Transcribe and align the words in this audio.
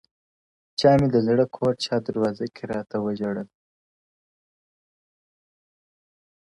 چا 0.79 0.91
مي 0.99 1.07
د 1.13 1.17
زړه 1.27 1.45
كور 1.55 1.73
چـا 1.83 1.95
دروازه 2.07 2.45
كي 2.55 2.63
راتـه 2.71 2.97
وژړل. 3.01 3.47